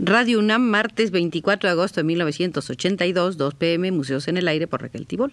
[0.00, 4.80] Radio UNAM, martes 24 de agosto de 1982, 2 pm, Museos en el Aire por
[4.80, 5.32] Raquel Tibol.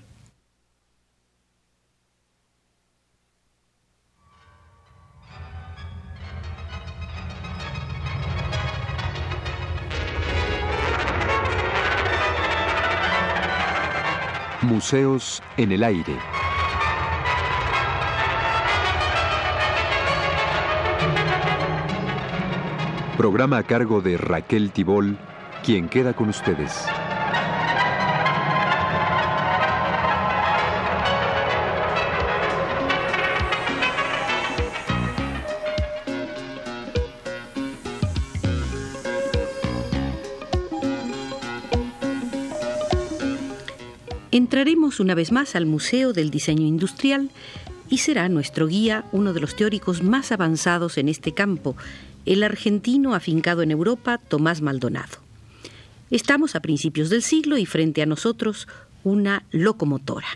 [14.63, 16.34] Museos en el Aire.
[23.17, 25.17] Programa a cargo de Raquel Tibol,
[25.63, 26.85] quien queda con ustedes.
[44.31, 47.31] Entraremos una vez más al Museo del Diseño Industrial
[47.89, 51.75] y será nuestro guía uno de los teóricos más avanzados en este campo,
[52.25, 55.19] el argentino afincado en Europa Tomás Maldonado.
[56.11, 58.67] Estamos a principios del siglo y frente a nosotros
[59.03, 60.27] una locomotora.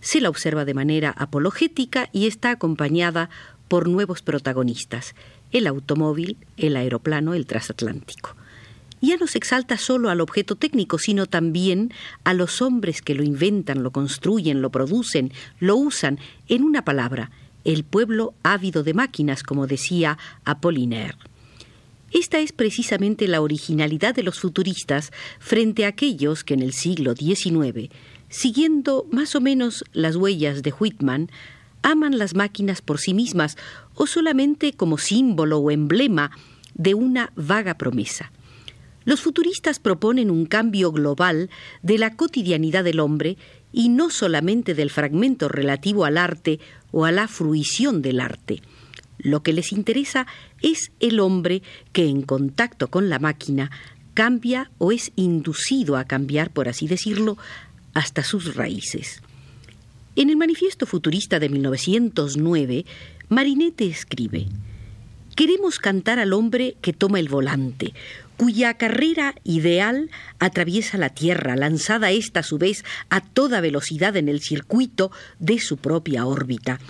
[0.00, 3.30] Se la observa de manera apologética y está acompañada
[3.68, 5.14] por nuevos protagonistas,
[5.52, 8.36] el automóvil, el aeroplano, el transatlántico.
[9.06, 11.92] Ya no se exalta solo al objeto técnico, sino también
[12.24, 16.18] a los hombres que lo inventan, lo construyen, lo producen, lo usan,
[16.48, 17.30] en una palabra,
[17.62, 21.18] el pueblo ávido de máquinas, como decía Apollinaire.
[22.10, 27.14] Esta es precisamente la originalidad de los futuristas frente a aquellos que en el siglo
[27.14, 27.90] XIX,
[28.28, 31.30] siguiendo más o menos las huellas de Whitman,
[31.82, 33.56] aman las máquinas por sí mismas
[33.94, 36.32] o solamente como símbolo o emblema
[36.74, 38.32] de una vaga promesa.
[39.06, 41.48] Los futuristas proponen un cambio global
[41.80, 43.38] de la cotidianidad del hombre
[43.72, 46.58] y no solamente del fragmento relativo al arte
[46.90, 48.62] o a la fruición del arte.
[49.18, 50.26] Lo que les interesa
[50.60, 51.62] es el hombre
[51.92, 53.70] que en contacto con la máquina
[54.14, 57.38] cambia o es inducido a cambiar, por así decirlo,
[57.94, 59.22] hasta sus raíces.
[60.16, 62.84] En el Manifiesto Futurista de 1909,
[63.28, 64.48] Marinette escribe,
[65.36, 67.92] Queremos cantar al hombre que toma el volante,
[68.36, 74.28] cuya carrera ideal atraviesa la Tierra, lanzada ésta a su vez a toda velocidad en
[74.28, 76.80] el circuito de su propia órbita.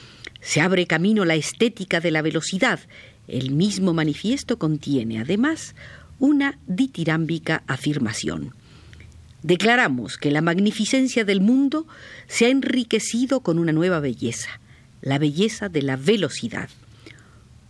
[0.41, 2.81] Se abre camino la estética de la velocidad.
[3.29, 5.75] El mismo manifiesto contiene, además,
[6.19, 8.55] una ditirámbica afirmación.
[9.43, 11.87] Declaramos que la magnificencia del mundo
[12.27, 14.61] se ha enriquecido con una nueva belleza,
[15.03, 16.69] la belleza de la velocidad.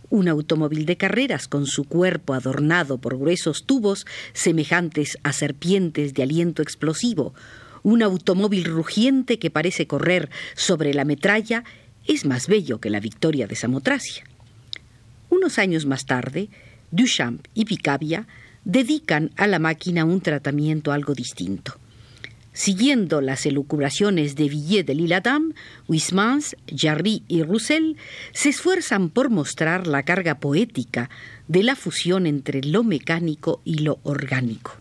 [0.09, 6.23] Un automóvil de carreras con su cuerpo adornado por gruesos tubos semejantes a serpientes de
[6.23, 7.33] aliento explosivo,
[7.83, 11.63] un automóvil rugiente que parece correr sobre la metralla,
[12.05, 14.23] es más bello que la victoria de Samotracia.
[15.29, 16.49] Unos años más tarde,
[16.91, 18.27] Duchamp y Picabia
[18.63, 21.77] dedican a la máquina un tratamiento algo distinto.
[22.57, 25.53] Siguiendo las elucubraciones de Villiers de l'Isle-Adam,
[25.87, 27.97] Huysmans, Jarry y Roussel
[28.33, 31.11] se esfuerzan por mostrar la carga poética
[31.47, 34.75] de la fusión entre lo mecánico y lo orgánico.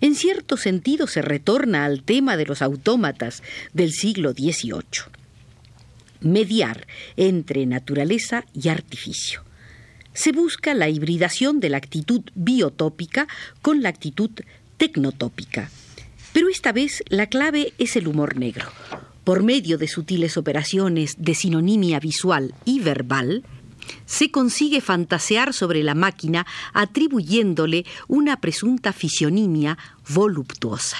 [0.00, 5.04] En cierto sentido se retorna al tema de los autómatas del siglo XVIII.
[6.20, 9.44] Mediar entre naturaleza y artificio.
[10.14, 13.28] Se busca la hibridación de la actitud biotópica
[13.62, 14.30] con la actitud
[14.78, 15.70] tecnotópica
[16.32, 18.66] pero esta vez la clave es el humor negro.
[19.24, 23.44] Por medio de sutiles operaciones de sinonimia visual y verbal,
[24.06, 29.78] se consigue fantasear sobre la máquina atribuyéndole una presunta fisionimia
[30.08, 30.98] voluptuosa.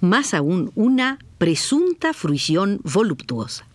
[0.00, 3.66] Más aún, una presunta fruición voluptuosa.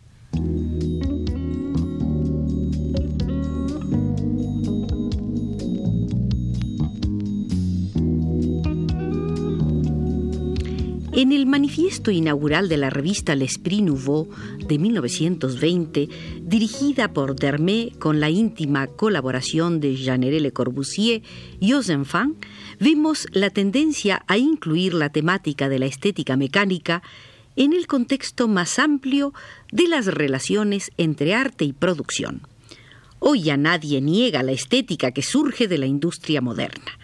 [11.19, 16.07] En el manifiesto inaugural de la revista L'Esprit Nouveau de 1920,
[16.43, 21.21] dirigida por Dermé con la íntima colaboración de Jean-Héré Le Corbusier
[21.59, 22.37] y Ozenfant,
[22.79, 27.03] vemos la tendencia a incluir la temática de la estética mecánica
[27.57, 29.33] en el contexto más amplio
[29.73, 32.43] de las relaciones entre arte y producción.
[33.19, 36.97] Hoy ya nadie niega la estética que surge de la industria moderna.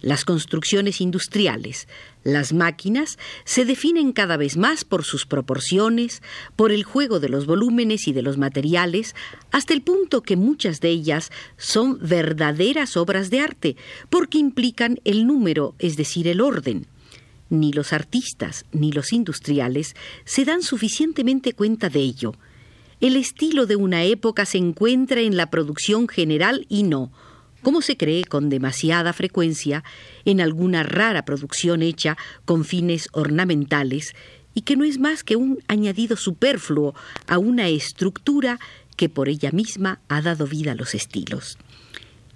[0.00, 1.88] Las construcciones industriales,
[2.22, 6.22] las máquinas, se definen cada vez más por sus proporciones,
[6.54, 9.16] por el juego de los volúmenes y de los materiales,
[9.50, 13.76] hasta el punto que muchas de ellas son verdaderas obras de arte,
[14.08, 16.86] porque implican el número, es decir, el orden.
[17.50, 22.34] Ni los artistas ni los industriales se dan suficientemente cuenta de ello.
[23.00, 27.10] El estilo de una época se encuentra en la producción general y no,
[27.62, 29.84] como se cree con demasiada frecuencia
[30.24, 34.14] en alguna rara producción hecha con fines ornamentales
[34.54, 36.94] y que no es más que un añadido superfluo
[37.26, 38.58] a una estructura
[38.96, 41.58] que por ella misma ha dado vida a los estilos.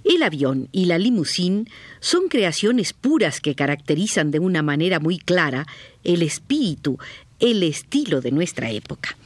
[0.04, 1.68] El avión y la limusín
[2.00, 5.66] son creaciones puras que caracterizan de una manera muy clara
[6.02, 6.98] el espíritu,
[7.38, 9.16] el estilo de nuestra época.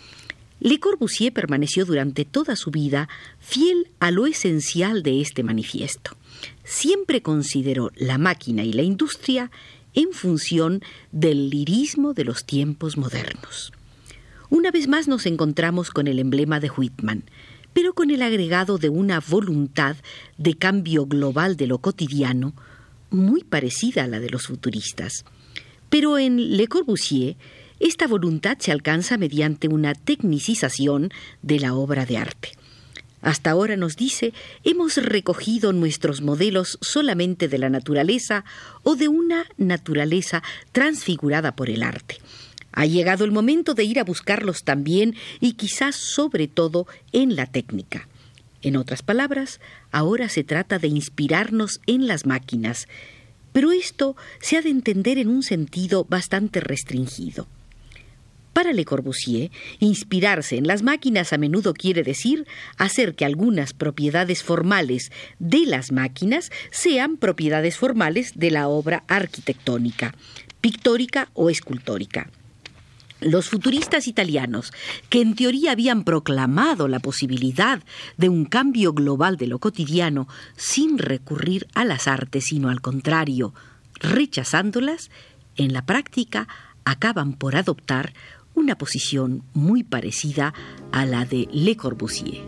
[0.60, 3.08] Le Corbusier permaneció durante toda su vida
[3.38, 6.16] fiel a lo esencial de este manifiesto.
[6.64, 9.50] Siempre consideró la máquina y la industria
[9.94, 10.82] en función
[11.12, 13.72] del lirismo de los tiempos modernos.
[14.48, 17.24] Una vez más nos encontramos con el emblema de Whitman,
[17.72, 19.96] pero con el agregado de una voluntad
[20.38, 22.54] de cambio global de lo cotidiano,
[23.10, 25.24] muy parecida a la de los futuristas.
[25.90, 27.36] Pero en Le Corbusier,
[27.80, 31.10] esta voluntad se alcanza mediante una tecnicización
[31.42, 32.52] de la obra de arte.
[33.22, 34.32] Hasta ahora nos dice,
[34.62, 38.44] hemos recogido nuestros modelos solamente de la naturaleza
[38.82, 40.42] o de una naturaleza
[40.72, 42.18] transfigurada por el arte.
[42.72, 47.46] Ha llegado el momento de ir a buscarlos también y quizás sobre todo en la
[47.46, 48.06] técnica.
[48.62, 52.86] En otras palabras, ahora se trata de inspirarnos en las máquinas,
[53.52, 57.48] pero esto se ha de entender en un sentido bastante restringido.
[58.56, 59.50] Para Le Corbusier,
[59.80, 62.46] inspirarse en las máquinas a menudo quiere decir
[62.78, 70.14] hacer que algunas propiedades formales de las máquinas sean propiedades formales de la obra arquitectónica,
[70.62, 72.30] pictórica o escultórica.
[73.20, 74.72] Los futuristas italianos,
[75.10, 77.82] que en teoría habían proclamado la posibilidad
[78.16, 83.52] de un cambio global de lo cotidiano sin recurrir a las artes, sino al contrario,
[84.00, 85.10] rechazándolas,
[85.56, 86.48] en la práctica
[86.86, 88.14] acaban por adoptar
[88.56, 90.52] una posición muy parecida
[90.90, 92.42] a la de Le Corbusier.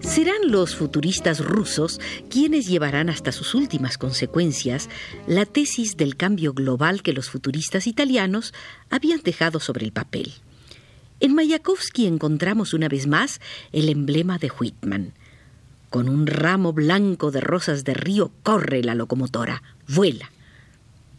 [0.00, 4.90] Serán los futuristas rusos quienes llevarán hasta sus últimas consecuencias
[5.28, 8.52] la tesis del cambio global que los futuristas italianos
[8.90, 10.34] habían dejado sobre el papel.
[11.20, 13.40] En Mayakovsky encontramos una vez más
[13.72, 15.14] el emblema de Whitman.
[15.90, 20.30] Con un ramo blanco de rosas de río corre la locomotora, vuela.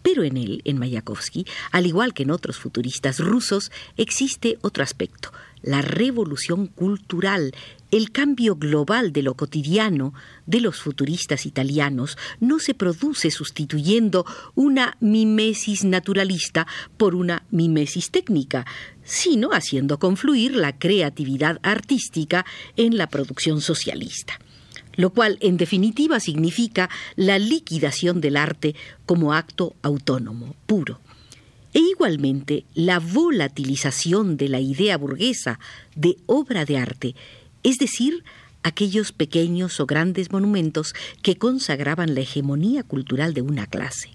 [0.01, 5.33] Pero en él, en Mayakovsky, al igual que en otros futuristas rusos, existe otro aspecto,
[5.61, 7.53] la revolución cultural,
[7.91, 10.13] el cambio global de lo cotidiano
[10.45, 14.25] de los futuristas italianos no se produce sustituyendo
[14.55, 16.67] una mimesis naturalista
[16.97, 18.65] por una mimesis técnica,
[19.03, 22.45] sino haciendo confluir la creatividad artística
[22.77, 24.39] en la producción socialista.
[24.95, 28.75] Lo cual en definitiva significa la liquidación del arte
[29.05, 30.99] como acto autónomo, puro
[31.73, 35.59] e igualmente la volatilización de la idea burguesa
[35.95, 37.15] de obra de arte,
[37.63, 38.23] es decir,
[38.63, 44.09] aquellos pequeños o grandes monumentos que consagraban la hegemonía cultural de una clase.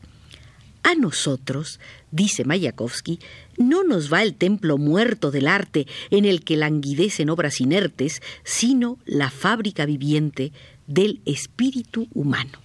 [0.83, 1.81] A nosotros,
[2.11, 3.19] dice Mayakovsky,
[3.57, 8.99] no nos va el templo muerto del arte en el que languidecen obras inertes, sino
[9.07, 10.53] la fábrica viviente
[10.87, 12.64] del espíritu humano.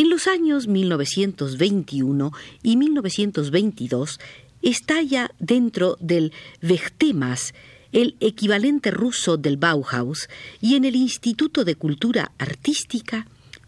[0.00, 2.32] En los años 1921
[2.62, 4.18] y 1922
[4.62, 7.52] estalla dentro del Vechtemas,
[7.92, 10.30] el equivalente ruso del Bauhaus,
[10.62, 13.26] y en el Instituto de Cultura Artística,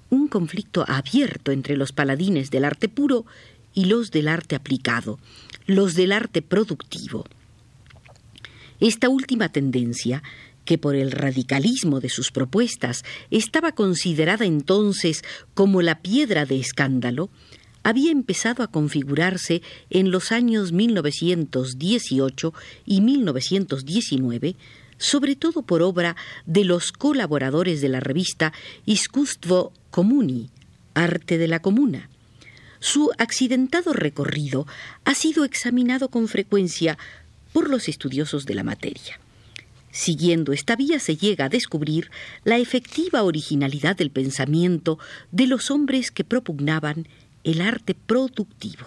[0.08, 3.26] un conflicto abierto entre los paladines del arte puro
[3.74, 5.18] y los del arte aplicado,
[5.66, 7.26] los del arte productivo.
[8.80, 10.22] Esta última tendencia
[10.64, 17.30] que por el radicalismo de sus propuestas estaba considerada entonces como la piedra de escándalo,
[17.82, 22.54] había empezado a configurarse en los años 1918
[22.86, 24.56] y 1919,
[24.98, 26.16] sobre todo por obra
[26.46, 28.52] de los colaboradores de la revista
[28.86, 30.50] Iskustvo Comuni,
[30.94, 32.08] Arte de la Comuna.
[32.78, 34.66] Su accidentado recorrido
[35.04, 36.98] ha sido examinado con frecuencia
[37.52, 39.21] por los estudiosos de la materia.
[39.92, 42.10] Siguiendo esta vía se llega a descubrir
[42.44, 44.98] la efectiva originalidad del pensamiento
[45.30, 47.06] de los hombres que propugnaban
[47.44, 48.86] el arte productivo.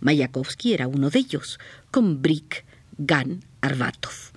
[0.00, 1.60] Mayakovsky era uno de ellos,
[1.90, 2.64] con Brick,
[2.96, 4.32] Gan, Arbatov.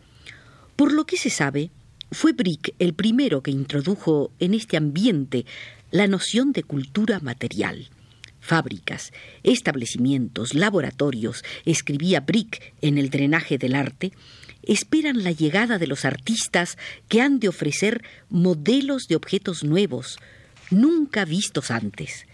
[0.75, 1.71] Por lo que se sabe,
[2.11, 5.45] fue Brick el primero que introdujo en este ambiente
[5.91, 7.89] la noción de cultura material.
[8.41, 14.11] Fábricas, establecimientos, laboratorios, escribía Brick en el drenaje del arte,
[14.65, 20.17] esperan la llegada de los artistas que han de ofrecer modelos de objetos nuevos,
[20.71, 22.25] nunca vistos antes.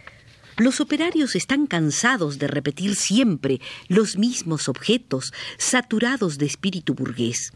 [0.58, 7.52] Los operarios están cansados de repetir siempre los mismos objetos, saturados de espíritu burgués.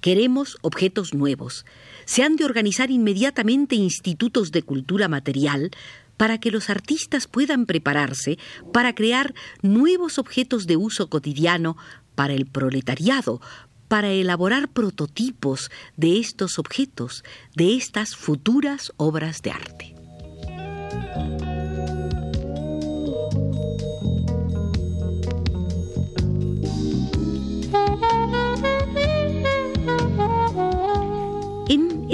[0.00, 1.66] Queremos objetos nuevos.
[2.06, 5.70] Se han de organizar inmediatamente institutos de cultura material
[6.16, 8.38] para que los artistas puedan prepararse
[8.72, 11.76] para crear nuevos objetos de uso cotidiano
[12.14, 13.40] para el proletariado,
[13.90, 17.24] para elaborar prototipos de estos objetos,
[17.56, 19.94] de estas futuras obras de arte.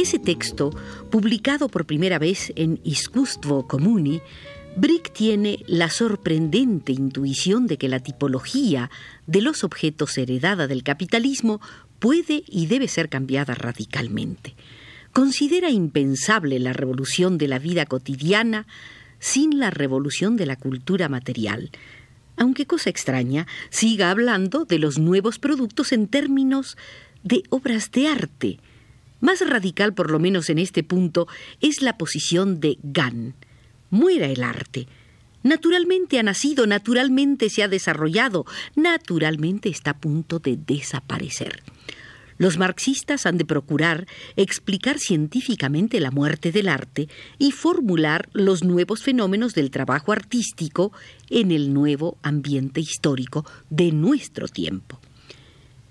[0.06, 0.71] ese texto,
[1.11, 4.21] publicado por primera vez en Iskustvo Comuni,
[4.76, 8.90] Brick tiene la sorprendente intuición de que la tipología
[9.26, 11.62] de los objetos heredada del capitalismo
[11.99, 14.54] puede y debe ser cambiada radicalmente.
[15.14, 18.66] Considera impensable la revolución de la vida cotidiana
[19.18, 21.71] sin la revolución de la cultura material,
[22.37, 26.76] aunque cosa extraña, siga hablando de los nuevos productos en términos
[27.23, 28.59] de obras de arte,
[29.21, 31.26] más radical, por lo menos en este punto,
[31.62, 33.35] es la posición de Gann.
[33.90, 34.87] Muera el arte.
[35.43, 41.62] Naturalmente ha nacido, naturalmente se ha desarrollado, naturalmente está a punto de desaparecer.
[42.38, 49.02] Los marxistas han de procurar explicar científicamente la muerte del arte y formular los nuevos
[49.02, 50.93] fenómenos del trabajo artístico
[51.31, 55.00] en el nuevo ambiente histórico de nuestro tiempo.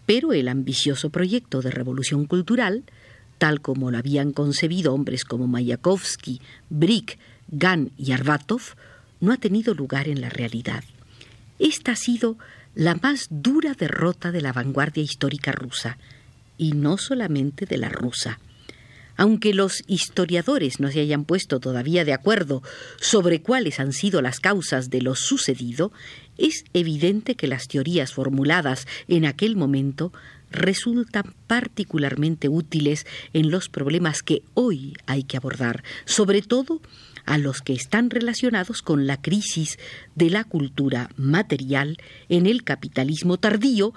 [0.06, 2.84] Pero el ambicioso proyecto de revolución cultural
[3.38, 8.62] tal como lo habían concebido hombres como Mayakovsky, Brick, Gann y Arbatov,
[9.20, 10.84] no ha tenido lugar en la realidad.
[11.60, 12.38] Esta ha sido
[12.74, 15.98] la más dura derrota de la vanguardia histórica rusa,
[16.58, 18.40] y no solamente de la rusa.
[19.18, 22.62] Aunque los historiadores no se hayan puesto todavía de acuerdo
[23.00, 25.94] sobre cuáles han sido las causas de lo sucedido,
[26.38, 30.12] es evidente que las teorías formuladas en aquel momento
[30.52, 36.82] resultan particularmente útiles en los problemas que hoy hay que abordar, sobre todo
[37.26, 39.78] a los que están relacionados con la crisis
[40.16, 41.98] de la cultura material
[42.30, 43.94] en el capitalismo tardío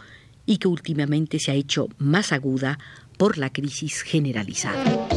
[0.46, 2.78] y que últimamente se ha hecho más aguda
[3.18, 5.08] por la crisis generalizada.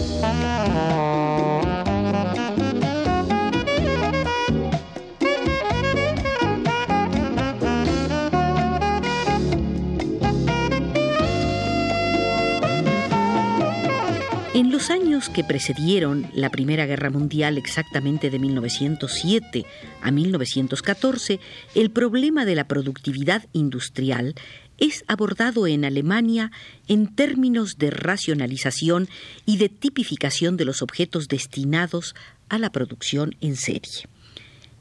[14.81, 19.63] Los años que precedieron la Primera Guerra Mundial, exactamente de 1907
[20.01, 21.39] a 1914,
[21.75, 24.33] el problema de la productividad industrial
[24.79, 26.51] es abordado en Alemania
[26.87, 29.07] en términos de racionalización
[29.45, 32.15] y de tipificación de los objetos destinados
[32.49, 34.07] a la producción en serie.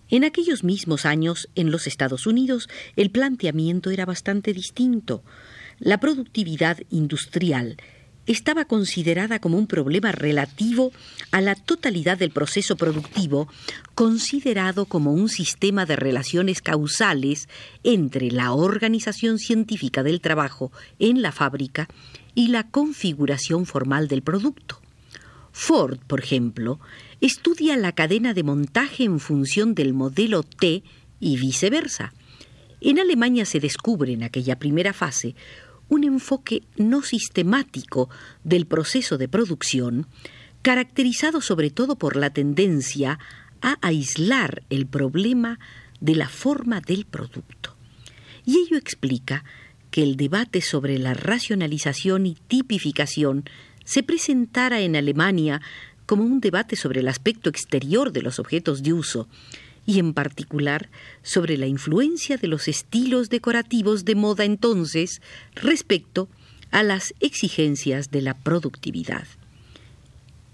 [0.09, 5.23] En aquellos mismos años, en los Estados Unidos, el planteamiento era bastante distinto.
[5.78, 7.76] La productividad industrial
[8.30, 10.92] estaba considerada como un problema relativo
[11.32, 13.49] a la totalidad del proceso productivo,
[13.94, 17.49] considerado como un sistema de relaciones causales
[17.82, 20.70] entre la organización científica del trabajo
[21.00, 21.88] en la fábrica
[22.34, 24.80] y la configuración formal del producto.
[25.50, 26.78] Ford, por ejemplo,
[27.20, 30.84] estudia la cadena de montaje en función del modelo T
[31.18, 32.12] y viceversa.
[32.80, 35.34] En Alemania se descubre en aquella primera fase
[35.90, 38.09] un enfoque no sistemático
[38.42, 40.06] del proceso de producción,
[40.62, 43.18] caracterizado sobre todo por la tendencia
[43.61, 45.59] a aislar el problema
[46.00, 47.76] de la forma del producto.
[48.47, 49.44] Y ello explica
[49.90, 53.44] que el debate sobre la racionalización y tipificación
[53.85, 55.61] se presentara en Alemania
[56.06, 59.28] como un debate sobre el aspecto exterior de los objetos de uso,
[59.87, 60.88] y en particular
[61.22, 65.20] sobre la influencia de los estilos decorativos de moda entonces
[65.54, 66.28] respecto
[66.70, 69.26] a las exigencias de la productividad.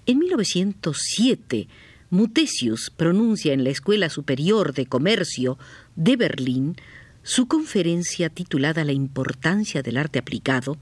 [0.07, 1.69] En 1907,
[2.11, 5.59] Mutesius pronuncia en la Escuela Superior de Comercio
[5.97, 6.77] de Berlín
[7.25, 10.79] su conferencia titulada La importancia del arte aplicado,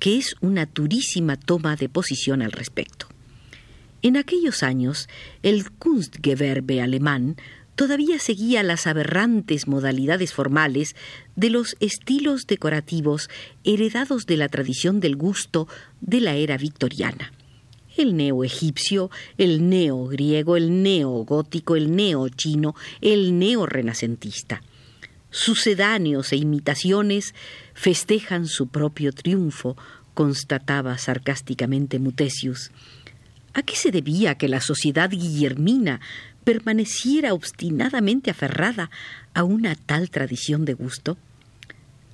[0.00, 3.06] que es una durísima toma de posición al respecto.
[4.02, 5.08] En aquellos años,
[5.42, 7.36] el Kunstgewerbe alemán
[7.78, 10.96] todavía seguía las aberrantes modalidades formales
[11.36, 13.30] de los estilos decorativos
[13.62, 15.68] heredados de la tradición del gusto
[16.00, 17.32] de la era victoriana.
[17.96, 24.60] El neo-egipcio, el neo-griego, el neo-gótico, el neo-chino, el neo-renacentista.
[25.30, 27.32] Sucedáneos e imitaciones
[27.74, 29.76] festejan su propio triunfo,
[30.14, 32.72] constataba sarcásticamente Mutesius.
[33.54, 36.00] ¿A qué se debía que la sociedad guillermina
[36.48, 38.90] permaneciera obstinadamente aferrada
[39.34, 41.18] a una tal tradición de gusto?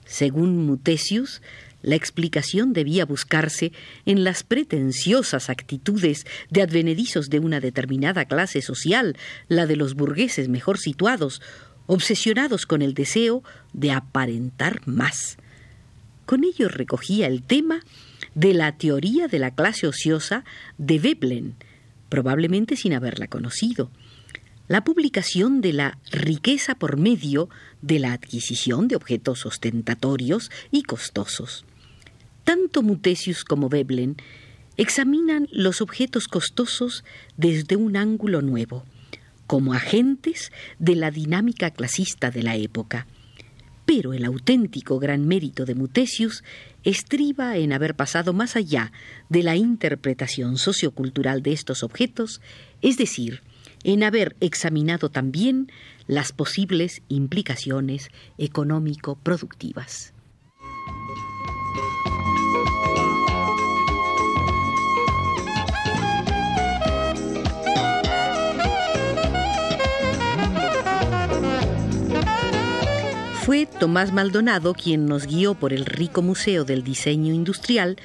[0.06, 1.40] Según Mutesius,
[1.82, 3.70] la explicación debía buscarse
[4.06, 10.48] en las pretenciosas actitudes de advenedizos de una determinada clase social, la de los burgueses
[10.48, 11.40] mejor situados,
[11.86, 15.36] obsesionados con el deseo de aparentar más.
[16.26, 17.82] Con ello recogía el tema
[18.34, 20.44] de la teoría de la clase ociosa
[20.76, 21.54] de Veblen,
[22.08, 23.92] probablemente sin haberla conocido.
[24.66, 27.50] La publicación de la riqueza por medio
[27.82, 31.66] de la adquisición de objetos ostentatorios y costosos.
[32.44, 34.16] Tanto Mutesius como Veblen
[34.78, 37.04] examinan los objetos costosos
[37.36, 38.86] desde un ángulo nuevo,
[39.46, 43.06] como agentes de la dinámica clasista de la época.
[43.84, 46.42] Pero el auténtico gran mérito de Mutesius
[46.84, 48.92] estriba en haber pasado más allá
[49.28, 52.40] de la interpretación sociocultural de estos objetos,
[52.80, 53.42] es decir,
[53.84, 55.70] en haber examinado también
[56.06, 60.12] las posibles implicaciones económico-productivas.
[73.44, 77.96] Fue Tomás Maldonado quien nos guió por el rico museo del diseño industrial,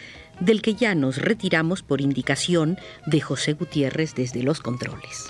[0.41, 5.29] del que ya nos retiramos por indicación de José Gutiérrez desde los controles.